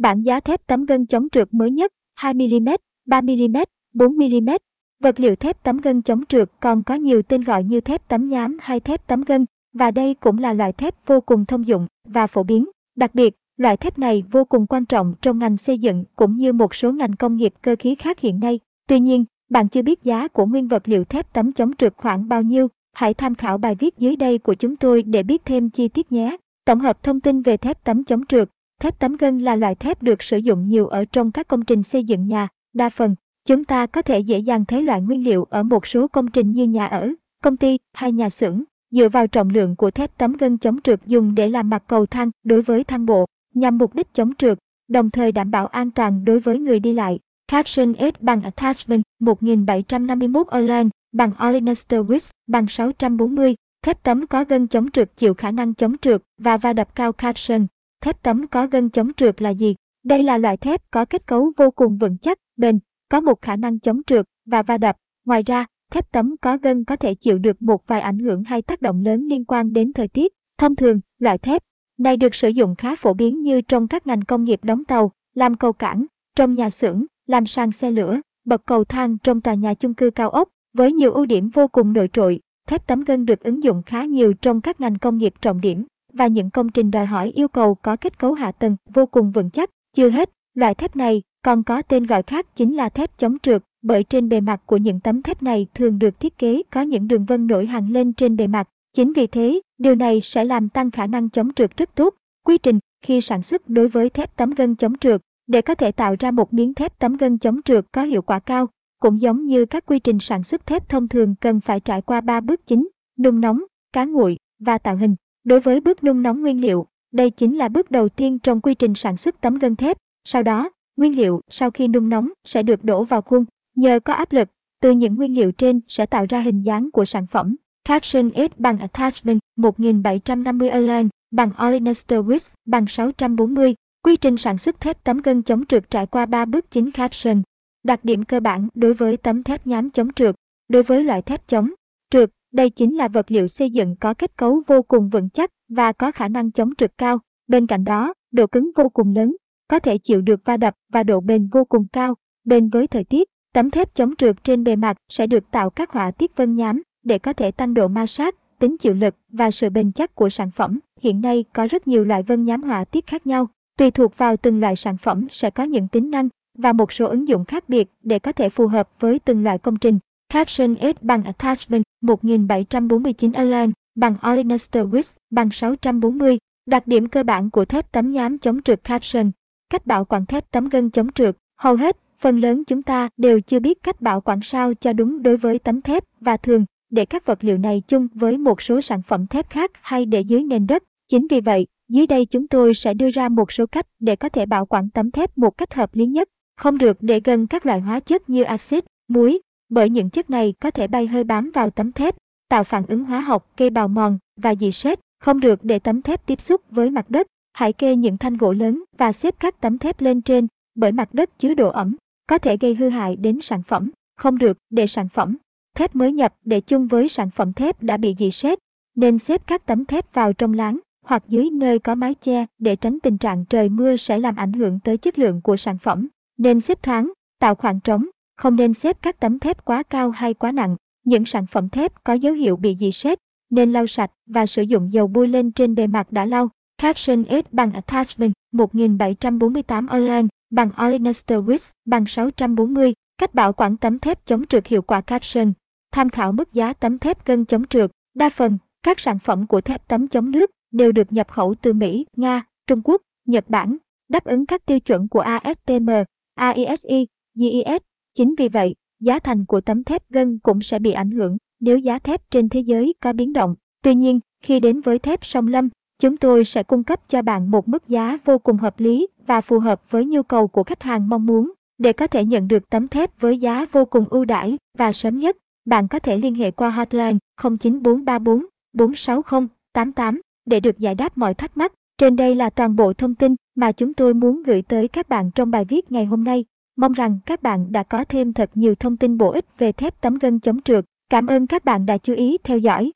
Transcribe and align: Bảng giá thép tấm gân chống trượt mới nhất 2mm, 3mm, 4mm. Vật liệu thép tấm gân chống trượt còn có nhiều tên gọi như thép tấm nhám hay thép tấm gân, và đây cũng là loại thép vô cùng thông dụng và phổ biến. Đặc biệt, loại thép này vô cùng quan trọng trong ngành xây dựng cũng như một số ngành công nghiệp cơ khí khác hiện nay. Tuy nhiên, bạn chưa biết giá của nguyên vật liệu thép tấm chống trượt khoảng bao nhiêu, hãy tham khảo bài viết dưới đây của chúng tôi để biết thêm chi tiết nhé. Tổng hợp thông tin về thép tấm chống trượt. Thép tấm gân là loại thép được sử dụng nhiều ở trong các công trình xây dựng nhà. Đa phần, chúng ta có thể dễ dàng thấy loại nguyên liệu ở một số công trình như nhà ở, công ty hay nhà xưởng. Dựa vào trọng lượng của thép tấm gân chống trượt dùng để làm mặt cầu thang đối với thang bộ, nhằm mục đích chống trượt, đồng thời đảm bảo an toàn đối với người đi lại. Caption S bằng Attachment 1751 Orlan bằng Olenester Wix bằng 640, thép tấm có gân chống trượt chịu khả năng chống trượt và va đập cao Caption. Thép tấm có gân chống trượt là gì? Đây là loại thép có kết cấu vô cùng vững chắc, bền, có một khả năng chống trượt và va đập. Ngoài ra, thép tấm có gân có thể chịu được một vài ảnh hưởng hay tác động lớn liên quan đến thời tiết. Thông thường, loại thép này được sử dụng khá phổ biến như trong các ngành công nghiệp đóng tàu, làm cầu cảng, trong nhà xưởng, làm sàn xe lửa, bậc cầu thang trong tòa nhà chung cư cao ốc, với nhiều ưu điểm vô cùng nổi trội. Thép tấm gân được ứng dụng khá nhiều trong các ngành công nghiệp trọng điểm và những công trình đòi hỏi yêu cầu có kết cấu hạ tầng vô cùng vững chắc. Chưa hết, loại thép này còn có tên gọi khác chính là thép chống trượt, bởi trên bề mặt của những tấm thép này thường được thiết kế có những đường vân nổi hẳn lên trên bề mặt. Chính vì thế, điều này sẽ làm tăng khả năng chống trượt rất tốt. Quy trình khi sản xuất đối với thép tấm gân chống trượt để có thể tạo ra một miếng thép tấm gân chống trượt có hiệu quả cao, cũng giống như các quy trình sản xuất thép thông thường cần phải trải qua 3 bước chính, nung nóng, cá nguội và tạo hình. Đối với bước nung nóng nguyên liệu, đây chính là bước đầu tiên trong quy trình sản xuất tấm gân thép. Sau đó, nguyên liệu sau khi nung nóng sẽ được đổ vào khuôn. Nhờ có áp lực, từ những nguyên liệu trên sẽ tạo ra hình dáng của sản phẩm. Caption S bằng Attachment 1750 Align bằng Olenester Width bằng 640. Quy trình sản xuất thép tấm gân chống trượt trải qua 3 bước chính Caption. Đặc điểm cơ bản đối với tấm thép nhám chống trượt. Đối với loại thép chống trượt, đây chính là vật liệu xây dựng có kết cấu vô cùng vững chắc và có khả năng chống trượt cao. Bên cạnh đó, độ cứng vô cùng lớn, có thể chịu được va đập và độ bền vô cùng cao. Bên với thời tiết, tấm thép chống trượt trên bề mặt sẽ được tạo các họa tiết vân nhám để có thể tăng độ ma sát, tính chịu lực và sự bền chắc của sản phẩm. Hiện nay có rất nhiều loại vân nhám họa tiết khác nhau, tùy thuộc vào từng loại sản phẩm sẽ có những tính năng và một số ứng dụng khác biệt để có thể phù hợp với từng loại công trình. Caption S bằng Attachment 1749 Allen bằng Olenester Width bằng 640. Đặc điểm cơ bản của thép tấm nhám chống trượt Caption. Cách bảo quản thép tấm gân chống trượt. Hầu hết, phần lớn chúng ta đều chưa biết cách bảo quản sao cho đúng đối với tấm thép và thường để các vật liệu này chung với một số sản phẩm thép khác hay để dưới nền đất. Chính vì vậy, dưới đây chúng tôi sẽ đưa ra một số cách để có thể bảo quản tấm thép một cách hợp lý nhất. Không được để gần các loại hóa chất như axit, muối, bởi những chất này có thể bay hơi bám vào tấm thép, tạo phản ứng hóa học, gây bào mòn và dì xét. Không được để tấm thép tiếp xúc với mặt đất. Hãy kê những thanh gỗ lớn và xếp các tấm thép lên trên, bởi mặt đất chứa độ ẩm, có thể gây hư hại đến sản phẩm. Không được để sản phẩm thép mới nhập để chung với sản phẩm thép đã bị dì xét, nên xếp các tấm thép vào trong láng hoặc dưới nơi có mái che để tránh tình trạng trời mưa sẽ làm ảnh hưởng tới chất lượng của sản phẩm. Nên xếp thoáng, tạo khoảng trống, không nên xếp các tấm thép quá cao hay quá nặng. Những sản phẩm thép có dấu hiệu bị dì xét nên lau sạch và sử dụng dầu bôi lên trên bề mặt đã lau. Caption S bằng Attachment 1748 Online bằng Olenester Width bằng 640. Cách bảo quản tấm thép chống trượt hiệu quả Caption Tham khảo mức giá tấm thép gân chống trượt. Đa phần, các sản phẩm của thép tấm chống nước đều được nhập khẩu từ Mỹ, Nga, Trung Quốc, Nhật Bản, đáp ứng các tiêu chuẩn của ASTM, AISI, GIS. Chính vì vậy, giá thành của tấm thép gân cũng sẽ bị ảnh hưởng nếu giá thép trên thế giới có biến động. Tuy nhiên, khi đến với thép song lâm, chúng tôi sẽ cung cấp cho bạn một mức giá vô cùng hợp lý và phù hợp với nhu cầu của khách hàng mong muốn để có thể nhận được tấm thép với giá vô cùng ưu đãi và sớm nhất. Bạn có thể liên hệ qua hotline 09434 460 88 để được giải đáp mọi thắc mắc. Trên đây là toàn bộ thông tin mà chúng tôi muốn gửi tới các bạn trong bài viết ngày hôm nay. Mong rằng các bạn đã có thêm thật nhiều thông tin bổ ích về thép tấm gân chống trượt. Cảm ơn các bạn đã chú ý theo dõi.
Bảng 0.00 0.24
giá 0.24 0.40
thép 0.40 0.66
tấm 0.66 0.86
gân 0.86 1.06
chống 1.06 1.28
trượt 1.32 1.54
mới 1.54 1.70
nhất 1.70 1.92
2mm, 2.20 2.76
3mm, 3.06 3.64
4mm. 3.94 4.58
Vật 5.02 5.20
liệu 5.20 5.36
thép 5.36 5.62
tấm 5.62 5.76
gân 5.76 6.02
chống 6.02 6.24
trượt 6.28 6.50
còn 6.60 6.82
có 6.82 6.94
nhiều 6.94 7.22
tên 7.22 7.42
gọi 7.42 7.64
như 7.64 7.80
thép 7.80 8.08
tấm 8.08 8.28
nhám 8.28 8.56
hay 8.60 8.80
thép 8.80 9.06
tấm 9.06 9.22
gân, 9.22 9.46
và 9.72 9.90
đây 9.90 10.14
cũng 10.14 10.38
là 10.38 10.52
loại 10.52 10.72
thép 10.72 10.94
vô 11.06 11.20
cùng 11.20 11.44
thông 11.44 11.66
dụng 11.66 11.86
và 12.04 12.26
phổ 12.26 12.42
biến. 12.42 12.64
Đặc 12.96 13.14
biệt, 13.14 13.34
loại 13.56 13.76
thép 13.76 13.98
này 13.98 14.22
vô 14.30 14.44
cùng 14.44 14.66
quan 14.66 14.84
trọng 14.84 15.14
trong 15.22 15.38
ngành 15.38 15.56
xây 15.56 15.78
dựng 15.78 16.04
cũng 16.16 16.36
như 16.36 16.52
một 16.52 16.74
số 16.74 16.92
ngành 16.92 17.16
công 17.16 17.36
nghiệp 17.36 17.54
cơ 17.62 17.76
khí 17.78 17.94
khác 17.94 18.20
hiện 18.20 18.40
nay. 18.40 18.60
Tuy 18.88 19.00
nhiên, 19.00 19.24
bạn 19.50 19.68
chưa 19.68 19.82
biết 19.82 20.04
giá 20.04 20.28
của 20.28 20.46
nguyên 20.46 20.68
vật 20.68 20.88
liệu 20.88 21.04
thép 21.04 21.32
tấm 21.32 21.52
chống 21.52 21.72
trượt 21.78 21.94
khoảng 21.96 22.28
bao 22.28 22.42
nhiêu, 22.42 22.68
hãy 22.92 23.14
tham 23.14 23.34
khảo 23.34 23.58
bài 23.58 23.74
viết 23.74 23.98
dưới 23.98 24.16
đây 24.16 24.38
của 24.38 24.54
chúng 24.54 24.76
tôi 24.76 25.02
để 25.02 25.22
biết 25.22 25.42
thêm 25.44 25.70
chi 25.70 25.88
tiết 25.88 26.12
nhé. 26.12 26.36
Tổng 26.64 26.80
hợp 26.80 27.02
thông 27.02 27.20
tin 27.20 27.42
về 27.42 27.56
thép 27.56 27.84
tấm 27.84 28.04
chống 28.04 28.26
trượt. 28.26 28.48
Thép 28.80 28.98
tấm 28.98 29.16
gân 29.16 29.38
là 29.38 29.56
loại 29.56 29.74
thép 29.74 30.02
được 30.02 30.22
sử 30.22 30.36
dụng 30.36 30.64
nhiều 30.64 30.86
ở 30.86 31.04
trong 31.04 31.32
các 31.32 31.48
công 31.48 31.64
trình 31.64 31.82
xây 31.82 32.04
dựng 32.04 32.26
nhà. 32.26 32.48
Đa 32.72 32.88
phần, 32.88 33.14
chúng 33.44 33.64
ta 33.64 33.86
có 33.86 34.02
thể 34.02 34.18
dễ 34.18 34.38
dàng 34.38 34.64
thấy 34.64 34.82
loại 34.82 35.02
nguyên 35.02 35.24
liệu 35.24 35.44
ở 35.44 35.62
một 35.62 35.86
số 35.86 36.08
công 36.08 36.30
trình 36.30 36.52
như 36.52 36.66
nhà 36.66 36.86
ở, 36.86 37.12
công 37.42 37.56
ty 37.56 37.78
hay 37.92 38.12
nhà 38.12 38.30
xưởng. 38.30 38.62
Dựa 38.90 39.08
vào 39.08 39.26
trọng 39.26 39.50
lượng 39.50 39.76
của 39.76 39.90
thép 39.90 40.18
tấm 40.18 40.32
gân 40.32 40.58
chống 40.58 40.80
trượt 40.82 41.00
dùng 41.06 41.34
để 41.34 41.48
làm 41.48 41.70
mặt 41.70 41.82
cầu 41.86 42.06
thang 42.06 42.30
đối 42.44 42.62
với 42.62 42.84
thang 42.84 43.06
bộ, 43.06 43.26
nhằm 43.54 43.78
mục 43.78 43.94
đích 43.94 44.14
chống 44.14 44.34
trượt, 44.34 44.58
đồng 44.88 45.10
thời 45.10 45.32
đảm 45.32 45.50
bảo 45.50 45.66
an 45.66 45.90
toàn 45.90 46.24
đối 46.24 46.40
với 46.40 46.58
người 46.58 46.80
đi 46.80 46.92
lại. 46.92 47.18
Caption 47.48 47.94
S 47.94 48.20
bằng 48.20 48.42
Attachment 48.42 49.02
1751 49.20 50.46
Orlan 50.58 50.88
bằng 51.12 51.32
Olenester 51.48 52.00
Wix 52.00 52.30
bằng 52.46 52.68
640, 52.68 53.54
thép 53.82 54.02
tấm 54.02 54.26
có 54.26 54.44
gân 54.44 54.66
chống 54.66 54.90
trượt 54.90 55.16
chịu 55.16 55.34
khả 55.34 55.50
năng 55.50 55.74
chống 55.74 55.98
trượt 55.98 56.22
và 56.38 56.56
va 56.56 56.72
đập 56.72 56.94
cao 56.94 57.12
Caption. 57.12 57.66
Thép 58.04 58.22
tấm 58.22 58.46
có 58.46 58.66
gân 58.66 58.90
chống 58.90 59.12
trượt 59.16 59.42
là 59.42 59.50
gì? 59.50 59.74
Đây 60.04 60.22
là 60.22 60.38
loại 60.38 60.56
thép 60.56 60.90
có 60.90 61.04
kết 61.04 61.26
cấu 61.26 61.52
vô 61.56 61.70
cùng 61.70 61.98
vững 61.98 62.18
chắc, 62.18 62.38
bền, 62.56 62.78
có 63.08 63.20
một 63.20 63.42
khả 63.42 63.56
năng 63.56 63.80
chống 63.80 64.00
trượt 64.06 64.26
và 64.46 64.62
va 64.62 64.78
đập. 64.78 64.96
Ngoài 65.24 65.42
ra, 65.42 65.66
thép 65.92 66.12
tấm 66.12 66.36
có 66.40 66.56
gân 66.56 66.84
có 66.84 66.96
thể 66.96 67.14
chịu 67.14 67.38
được 67.38 67.62
một 67.62 67.86
vài 67.86 68.00
ảnh 68.00 68.18
hưởng 68.18 68.44
hay 68.44 68.62
tác 68.62 68.82
động 68.82 69.04
lớn 69.04 69.26
liên 69.28 69.44
quan 69.44 69.72
đến 69.72 69.92
thời 69.92 70.08
tiết. 70.08 70.32
Thông 70.58 70.76
thường, 70.76 71.00
loại 71.18 71.38
thép 71.38 71.62
này 71.98 72.16
được 72.16 72.34
sử 72.34 72.48
dụng 72.48 72.74
khá 72.76 72.96
phổ 72.96 73.14
biến 73.14 73.42
như 73.42 73.60
trong 73.60 73.88
các 73.88 74.06
ngành 74.06 74.24
công 74.24 74.44
nghiệp 74.44 74.64
đóng 74.64 74.84
tàu, 74.84 75.12
làm 75.34 75.56
cầu 75.56 75.72
cảng, 75.72 76.06
trong 76.36 76.54
nhà 76.54 76.70
xưởng, 76.70 77.04
làm 77.26 77.46
sàn 77.46 77.72
xe 77.72 77.90
lửa, 77.90 78.20
bậc 78.44 78.66
cầu 78.66 78.84
thang 78.84 79.18
trong 79.18 79.40
tòa 79.40 79.54
nhà 79.54 79.74
chung 79.74 79.94
cư 79.94 80.10
cao 80.10 80.30
ốc, 80.30 80.48
với 80.72 80.92
nhiều 80.92 81.12
ưu 81.12 81.26
điểm 81.26 81.48
vô 81.48 81.68
cùng 81.68 81.92
nổi 81.92 82.08
trội. 82.12 82.40
Thép 82.68 82.86
tấm 82.86 83.04
gân 83.04 83.26
được 83.26 83.40
ứng 83.40 83.62
dụng 83.62 83.82
khá 83.86 84.04
nhiều 84.04 84.34
trong 84.34 84.60
các 84.60 84.80
ngành 84.80 84.98
công 84.98 85.18
nghiệp 85.18 85.34
trọng 85.40 85.60
điểm 85.60 85.84
và 86.12 86.26
những 86.26 86.50
công 86.50 86.68
trình 86.68 86.90
đòi 86.90 87.06
hỏi 87.06 87.32
yêu 87.34 87.48
cầu 87.48 87.74
có 87.74 87.96
kết 87.96 88.18
cấu 88.18 88.32
hạ 88.32 88.52
tầng 88.52 88.76
vô 88.94 89.06
cùng 89.06 89.30
vững 89.30 89.50
chắc. 89.50 89.70
Chưa 89.96 90.10
hết, 90.10 90.30
loại 90.54 90.74
thép 90.74 90.96
này 90.96 91.22
còn 91.44 91.62
có 91.62 91.82
tên 91.82 92.06
gọi 92.06 92.22
khác 92.22 92.46
chính 92.56 92.76
là 92.76 92.88
thép 92.88 93.18
chống 93.18 93.38
trượt, 93.38 93.62
bởi 93.82 94.04
trên 94.04 94.28
bề 94.28 94.40
mặt 94.40 94.60
của 94.66 94.76
những 94.76 95.00
tấm 95.00 95.22
thép 95.22 95.42
này 95.42 95.66
thường 95.74 95.98
được 95.98 96.20
thiết 96.20 96.38
kế 96.38 96.62
có 96.70 96.82
những 96.82 97.08
đường 97.08 97.24
vân 97.24 97.46
nổi 97.46 97.66
hẳn 97.66 97.88
lên 97.90 98.12
trên 98.12 98.36
bề 98.36 98.46
mặt. 98.46 98.68
Chính 98.92 99.12
vì 99.12 99.26
thế, 99.26 99.60
điều 99.78 99.94
này 99.94 100.20
sẽ 100.20 100.44
làm 100.44 100.68
tăng 100.68 100.90
khả 100.90 101.06
năng 101.06 101.30
chống 101.30 101.54
trượt 101.54 101.76
rất 101.76 101.94
tốt. 101.94 102.14
Quy 102.44 102.58
trình 102.58 102.78
khi 103.04 103.20
sản 103.20 103.42
xuất 103.42 103.68
đối 103.68 103.88
với 103.88 104.10
thép 104.10 104.36
tấm 104.36 104.50
gân 104.50 104.76
chống 104.76 104.98
trượt 104.98 105.20
để 105.46 105.62
có 105.62 105.74
thể 105.74 105.92
tạo 105.92 106.16
ra 106.18 106.30
một 106.30 106.54
miếng 106.54 106.74
thép 106.74 106.98
tấm 106.98 107.16
gân 107.16 107.38
chống 107.38 107.62
trượt 107.64 107.84
có 107.92 108.02
hiệu 108.02 108.22
quả 108.22 108.38
cao, 108.38 108.68
cũng 109.00 109.20
giống 109.20 109.44
như 109.44 109.66
các 109.66 109.86
quy 109.86 109.98
trình 109.98 110.18
sản 110.20 110.42
xuất 110.42 110.66
thép 110.66 110.88
thông 110.88 111.08
thường 111.08 111.34
cần 111.40 111.60
phải 111.60 111.80
trải 111.80 112.02
qua 112.02 112.20
3 112.20 112.40
bước 112.40 112.66
chính, 112.66 112.88
nung 113.18 113.40
nóng, 113.40 113.62
cá 113.92 114.04
nguội 114.04 114.36
và 114.58 114.78
tạo 114.78 114.96
hình. 114.96 115.16
Đối 115.50 115.60
với 115.60 115.80
bước 115.80 116.04
nung 116.04 116.22
nóng 116.22 116.40
nguyên 116.40 116.60
liệu, 116.60 116.86
đây 117.12 117.30
chính 117.30 117.58
là 117.58 117.68
bước 117.68 117.90
đầu 117.90 118.08
tiên 118.08 118.38
trong 118.38 118.60
quy 118.60 118.74
trình 118.74 118.94
sản 118.94 119.16
xuất 119.16 119.40
tấm 119.40 119.58
gân 119.58 119.76
thép. 119.76 119.96
Sau 120.24 120.42
đó, 120.42 120.70
nguyên 120.96 121.16
liệu 121.16 121.40
sau 121.48 121.70
khi 121.70 121.88
nung 121.88 122.08
nóng 122.08 122.28
sẽ 122.44 122.62
được 122.62 122.84
đổ 122.84 123.04
vào 123.04 123.22
khuôn. 123.22 123.44
Nhờ 123.76 124.00
có 124.00 124.12
áp 124.12 124.32
lực, 124.32 124.48
từ 124.80 124.90
những 124.90 125.14
nguyên 125.14 125.34
liệu 125.34 125.52
trên 125.52 125.80
sẽ 125.88 126.06
tạo 126.06 126.26
ra 126.28 126.40
hình 126.40 126.62
dáng 126.62 126.90
của 126.90 127.04
sản 127.04 127.26
phẩm. 127.26 127.56
Caption 127.84 128.30
S 128.34 128.58
bằng 128.58 128.78
Attachment 128.78 129.38
1750 129.56 130.68
Align 130.68 131.08
bằng 131.30 131.50
Olenester 131.66 132.20
Width 132.20 132.50
bằng 132.66 132.86
640. 132.86 133.74
Quy 134.02 134.16
trình 134.16 134.36
sản 134.36 134.58
xuất 134.58 134.80
thép 134.80 135.04
tấm 135.04 135.22
gân 135.22 135.42
chống 135.42 135.66
trượt 135.66 135.90
trải 135.90 136.06
qua 136.06 136.26
3 136.26 136.44
bước 136.44 136.70
chính 136.70 136.90
Caption. 136.90 137.42
Đặc 137.82 138.04
điểm 138.04 138.24
cơ 138.24 138.40
bản 138.40 138.68
đối 138.74 138.94
với 138.94 139.16
tấm 139.16 139.42
thép 139.42 139.66
nhám 139.66 139.90
chống 139.90 140.12
trượt. 140.12 140.34
Đối 140.68 140.82
với 140.82 141.04
loại 141.04 141.22
thép 141.22 141.48
chống 141.48 141.70
trượt, 142.10 142.30
đây 142.52 142.70
chính 142.70 142.96
là 142.96 143.08
vật 143.08 143.30
liệu 143.30 143.48
xây 143.48 143.70
dựng 143.70 143.96
có 143.96 144.14
kết 144.14 144.36
cấu 144.36 144.62
vô 144.66 144.82
cùng 144.82 145.08
vững 145.08 145.28
chắc 145.30 145.50
và 145.68 145.92
có 145.92 146.12
khả 146.12 146.28
năng 146.28 146.52
chống 146.52 146.74
trượt 146.74 146.98
cao. 146.98 147.18
Bên 147.48 147.66
cạnh 147.66 147.84
đó, 147.84 148.14
độ 148.32 148.46
cứng 148.46 148.70
vô 148.76 148.88
cùng 148.88 149.14
lớn, 149.14 149.36
có 149.68 149.78
thể 149.78 149.98
chịu 149.98 150.20
được 150.20 150.44
va 150.44 150.56
đập 150.56 150.74
và 150.92 151.02
độ 151.02 151.20
bền 151.20 151.48
vô 151.52 151.64
cùng 151.64 151.86
cao. 151.92 152.14
Bên 152.44 152.68
với 152.68 152.86
thời 152.86 153.04
tiết, 153.04 153.28
tấm 153.52 153.70
thép 153.70 153.94
chống 153.94 154.16
trượt 154.16 154.44
trên 154.44 154.64
bề 154.64 154.76
mặt 154.76 154.96
sẽ 155.08 155.26
được 155.26 155.50
tạo 155.50 155.70
các 155.70 155.90
họa 155.90 156.10
tiết 156.10 156.36
vân 156.36 156.56
nhám 156.56 156.82
để 157.02 157.18
có 157.18 157.32
thể 157.32 157.50
tăng 157.50 157.74
độ 157.74 157.88
ma 157.88 158.06
sát, 158.06 158.34
tính 158.58 158.76
chịu 158.78 158.94
lực 158.94 159.14
và 159.28 159.50
sự 159.50 159.70
bền 159.70 159.92
chắc 159.92 160.14
của 160.14 160.28
sản 160.28 160.50
phẩm. 160.50 160.78
Hiện 161.00 161.20
nay 161.20 161.44
có 161.52 161.66
rất 161.70 161.88
nhiều 161.88 162.04
loại 162.04 162.22
vân 162.22 162.44
nhám 162.44 162.62
họa 162.62 162.84
tiết 162.84 163.06
khác 163.06 163.26
nhau, 163.26 163.48
tùy 163.78 163.90
thuộc 163.90 164.18
vào 164.18 164.36
từng 164.36 164.60
loại 164.60 164.76
sản 164.76 164.96
phẩm 164.96 165.26
sẽ 165.30 165.50
có 165.50 165.64
những 165.64 165.88
tính 165.88 166.10
năng 166.10 166.28
và 166.58 166.72
một 166.72 166.92
số 166.92 167.06
ứng 167.06 167.28
dụng 167.28 167.44
khác 167.44 167.68
biệt 167.68 167.88
để 168.02 168.18
có 168.18 168.32
thể 168.32 168.48
phù 168.48 168.66
hợp 168.66 168.88
với 169.00 169.18
từng 169.18 169.44
loại 169.44 169.58
công 169.58 169.76
trình. 169.76 169.98
Caption 170.30 170.74
S 170.80 171.02
bằng 171.02 171.24
Attachment 171.24 171.82
1749 172.02 173.32
Allen 173.32 173.72
bằng 173.94 174.16
Olenester 174.30 174.86
Width 174.86 175.12
bằng 175.30 175.50
640. 175.50 176.38
Đặc 176.66 176.86
điểm 176.86 177.06
cơ 177.06 177.22
bản 177.22 177.50
của 177.50 177.64
thép 177.64 177.92
tấm 177.92 178.10
nhám 178.10 178.38
chống 178.38 178.62
trượt 178.62 178.84
Caption. 178.84 179.30
Cách 179.70 179.86
bảo 179.86 180.04
quản 180.04 180.26
thép 180.26 180.50
tấm 180.50 180.68
gân 180.68 180.90
chống 180.90 181.12
trượt. 181.12 181.36
Hầu 181.56 181.76
hết, 181.76 181.96
phần 182.18 182.38
lớn 182.38 182.64
chúng 182.64 182.82
ta 182.82 183.08
đều 183.16 183.40
chưa 183.40 183.60
biết 183.60 183.82
cách 183.82 184.00
bảo 184.00 184.20
quản 184.20 184.40
sao 184.42 184.74
cho 184.74 184.92
đúng 184.92 185.22
đối 185.22 185.36
với 185.36 185.58
tấm 185.58 185.82
thép 185.82 186.04
và 186.20 186.36
thường 186.36 186.64
để 186.90 187.04
các 187.04 187.26
vật 187.26 187.44
liệu 187.44 187.58
này 187.58 187.82
chung 187.88 188.08
với 188.14 188.38
một 188.38 188.62
số 188.62 188.80
sản 188.80 189.02
phẩm 189.02 189.26
thép 189.26 189.50
khác 189.50 189.70
hay 189.80 190.06
để 190.06 190.20
dưới 190.20 190.42
nền 190.42 190.66
đất. 190.66 190.82
Chính 191.08 191.26
vì 191.30 191.40
vậy, 191.40 191.66
dưới 191.88 192.06
đây 192.06 192.24
chúng 192.24 192.48
tôi 192.48 192.74
sẽ 192.74 192.94
đưa 192.94 193.10
ra 193.10 193.28
một 193.28 193.52
số 193.52 193.66
cách 193.66 193.86
để 194.00 194.16
có 194.16 194.28
thể 194.28 194.46
bảo 194.46 194.66
quản 194.66 194.88
tấm 194.90 195.10
thép 195.10 195.38
một 195.38 195.58
cách 195.58 195.74
hợp 195.74 195.94
lý 195.94 196.06
nhất. 196.06 196.28
Không 196.56 196.78
được 196.78 196.96
để 197.00 197.20
gần 197.24 197.46
các 197.46 197.66
loại 197.66 197.80
hóa 197.80 198.00
chất 198.00 198.30
như 198.30 198.42
axit, 198.42 198.84
muối, 199.08 199.40
bởi 199.70 199.90
những 199.90 200.10
chất 200.10 200.30
này 200.30 200.54
có 200.60 200.70
thể 200.70 200.86
bay 200.86 201.06
hơi 201.06 201.24
bám 201.24 201.50
vào 201.54 201.70
tấm 201.70 201.92
thép, 201.92 202.16
tạo 202.48 202.64
phản 202.64 202.86
ứng 202.86 203.04
hóa 203.04 203.20
học, 203.20 203.50
gây 203.56 203.70
bào 203.70 203.88
mòn 203.88 204.18
và 204.36 204.54
dì 204.54 204.72
xét. 204.72 205.00
Không 205.20 205.40
được 205.40 205.64
để 205.64 205.78
tấm 205.78 206.02
thép 206.02 206.26
tiếp 206.26 206.40
xúc 206.40 206.60
với 206.70 206.90
mặt 206.90 207.10
đất. 207.10 207.26
Hãy 207.52 207.72
kê 207.72 207.96
những 207.96 208.18
thanh 208.18 208.36
gỗ 208.36 208.52
lớn 208.52 208.84
và 208.98 209.12
xếp 209.12 209.34
các 209.38 209.60
tấm 209.60 209.78
thép 209.78 210.00
lên 210.00 210.22
trên, 210.22 210.46
bởi 210.74 210.92
mặt 210.92 211.14
đất 211.14 211.38
chứa 211.38 211.54
độ 211.54 211.68
ẩm, 211.68 211.96
có 212.26 212.38
thể 212.38 212.56
gây 212.56 212.74
hư 212.74 212.88
hại 212.88 213.16
đến 213.16 213.40
sản 213.40 213.62
phẩm. 213.62 213.90
Không 214.16 214.38
được 214.38 214.58
để 214.70 214.86
sản 214.86 215.08
phẩm 215.08 215.36
thép 215.80 215.96
mới 215.96 216.12
nhập 216.12 216.34
để 216.44 216.60
chung 216.60 216.86
với 216.86 217.08
sản 217.08 217.30
phẩm 217.30 217.52
thép 217.52 217.82
đã 217.82 217.96
bị 217.96 218.14
dì 218.18 218.30
xét, 218.30 218.58
nên 218.94 219.18
xếp 219.18 219.42
các 219.46 219.66
tấm 219.66 219.84
thép 219.84 220.14
vào 220.14 220.32
trong 220.32 220.52
láng 220.52 220.78
hoặc 221.04 221.24
dưới 221.28 221.50
nơi 221.50 221.78
có 221.78 221.94
mái 221.94 222.14
che 222.14 222.46
để 222.58 222.76
tránh 222.76 223.00
tình 223.00 223.18
trạng 223.18 223.44
trời 223.44 223.68
mưa 223.68 223.96
sẽ 223.96 224.18
làm 224.18 224.36
ảnh 224.36 224.52
hưởng 224.52 224.78
tới 224.84 224.96
chất 224.96 225.18
lượng 225.18 225.40
của 225.40 225.56
sản 225.56 225.78
phẩm. 225.78 226.08
Nên 226.38 226.60
xếp 226.60 226.82
thoáng, 226.82 227.12
tạo 227.38 227.54
khoảng 227.54 227.80
trống, 227.80 228.06
không 228.40 228.56
nên 228.56 228.74
xếp 228.74 228.96
các 229.02 229.20
tấm 229.20 229.38
thép 229.38 229.64
quá 229.64 229.82
cao 229.82 230.10
hay 230.10 230.34
quá 230.34 230.52
nặng. 230.52 230.76
Những 231.04 231.24
sản 231.24 231.46
phẩm 231.46 231.68
thép 231.68 232.04
có 232.04 232.12
dấu 232.12 232.34
hiệu 232.34 232.56
bị 232.56 232.76
dì 232.80 232.92
xét 232.92 233.18
nên 233.50 233.72
lau 233.72 233.86
sạch 233.86 234.10
và 234.26 234.46
sử 234.46 234.62
dụng 234.62 234.92
dầu 234.92 235.06
bôi 235.06 235.28
lên 235.28 235.52
trên 235.52 235.74
bề 235.74 235.86
mặt 235.86 236.12
đã 236.12 236.24
lau. 236.24 236.48
Caption 236.78 237.24
S 237.24 237.52
bằng 237.52 237.72
Attachment 237.72 238.32
1748 238.52 239.86
Online 239.86 240.28
bằng 240.50 240.70
Olenester 240.86 241.44
Width 241.44 241.70
bằng 241.84 242.06
640. 242.06 242.94
Cách 243.18 243.34
bảo 243.34 243.52
quản 243.52 243.76
tấm 243.76 243.98
thép 243.98 244.26
chống 244.26 244.46
trượt 244.46 244.66
hiệu 244.66 244.82
quả 244.82 245.00
Caption 245.00 245.52
Tham 245.92 246.08
khảo 246.08 246.32
mức 246.32 246.52
giá 246.52 246.72
tấm 246.72 246.98
thép 246.98 247.26
gân 247.26 247.44
chống 247.44 247.64
trượt. 247.66 247.90
Đa 248.14 248.30
phần, 248.30 248.58
các 248.82 249.00
sản 249.00 249.18
phẩm 249.18 249.46
của 249.46 249.60
thép 249.60 249.88
tấm 249.88 250.08
chống 250.08 250.30
nước 250.30 250.50
đều 250.72 250.92
được 250.92 251.12
nhập 251.12 251.32
khẩu 251.32 251.54
từ 251.62 251.72
Mỹ, 251.72 252.06
Nga, 252.16 252.42
Trung 252.66 252.80
Quốc, 252.84 253.02
Nhật 253.26 253.44
Bản, 253.48 253.76
đáp 254.08 254.24
ứng 254.24 254.46
các 254.46 254.66
tiêu 254.66 254.80
chuẩn 254.80 255.08
của 255.08 255.20
ASTM, 255.20 255.90
AISI, 256.34 257.06
GIS. 257.34 257.89
Chính 258.14 258.34
vì 258.38 258.48
vậy, 258.48 258.74
giá 259.00 259.18
thành 259.18 259.44
của 259.44 259.60
tấm 259.60 259.84
thép 259.84 260.10
gân 260.10 260.38
cũng 260.38 260.62
sẽ 260.62 260.78
bị 260.78 260.92
ảnh 260.92 261.10
hưởng 261.10 261.36
nếu 261.60 261.78
giá 261.78 261.98
thép 261.98 262.30
trên 262.30 262.48
thế 262.48 262.60
giới 262.60 262.94
có 263.00 263.12
biến 263.12 263.32
động. 263.32 263.54
Tuy 263.82 263.94
nhiên, 263.94 264.20
khi 264.42 264.60
đến 264.60 264.80
với 264.80 264.98
thép 264.98 265.24
song 265.24 265.48
lâm, 265.48 265.68
chúng 265.98 266.16
tôi 266.16 266.44
sẽ 266.44 266.62
cung 266.62 266.84
cấp 266.84 267.00
cho 267.08 267.22
bạn 267.22 267.50
một 267.50 267.68
mức 267.68 267.88
giá 267.88 268.18
vô 268.24 268.38
cùng 268.38 268.56
hợp 268.56 268.80
lý 268.80 269.06
và 269.26 269.40
phù 269.40 269.58
hợp 269.58 269.90
với 269.90 270.04
nhu 270.04 270.22
cầu 270.22 270.48
của 270.48 270.62
khách 270.62 270.82
hàng 270.82 271.08
mong 271.08 271.26
muốn 271.26 271.52
để 271.78 271.92
có 271.92 272.06
thể 272.06 272.24
nhận 272.24 272.48
được 272.48 272.70
tấm 272.70 272.88
thép 272.88 273.20
với 273.20 273.38
giá 273.38 273.66
vô 273.72 273.84
cùng 273.84 274.04
ưu 274.10 274.24
đãi 274.24 274.58
và 274.78 274.92
sớm 274.92 275.18
nhất. 275.18 275.36
Bạn 275.64 275.88
có 275.88 275.98
thể 275.98 276.18
liên 276.18 276.34
hệ 276.34 276.50
qua 276.50 276.70
hotline 276.70 277.18
09434 277.42 278.46
460 278.72 279.46
88 279.72 280.20
để 280.46 280.60
được 280.60 280.78
giải 280.78 280.94
đáp 280.94 281.18
mọi 281.18 281.34
thắc 281.34 281.56
mắc. 281.56 281.72
Trên 281.98 282.16
đây 282.16 282.34
là 282.34 282.50
toàn 282.50 282.76
bộ 282.76 282.92
thông 282.92 283.14
tin 283.14 283.34
mà 283.54 283.72
chúng 283.72 283.94
tôi 283.94 284.14
muốn 284.14 284.42
gửi 284.42 284.62
tới 284.62 284.88
các 284.88 285.08
bạn 285.08 285.30
trong 285.34 285.50
bài 285.50 285.64
viết 285.64 285.92
ngày 285.92 286.04
hôm 286.04 286.24
nay. 286.24 286.44
Mong 286.76 286.92
rằng 286.92 287.18
các 287.26 287.42
bạn 287.42 287.72
đã 287.72 287.82
có 287.82 288.04
thêm 288.04 288.32
thật 288.32 288.50
nhiều 288.54 288.74
thông 288.74 288.96
tin 288.96 289.18
bổ 289.18 289.30
ích 289.30 289.44
về 289.58 289.72
thép 289.72 290.00
tấm 290.00 290.18
gân 290.18 290.40
chống 290.40 290.62
trượt. 290.62 290.84
Cảm 291.10 291.26
ơn 291.26 291.46
các 291.46 291.64
bạn 291.64 291.86
đã 291.86 291.98
chú 291.98 292.14
ý 292.14 292.38
theo 292.44 292.58
dõi. 292.58 292.92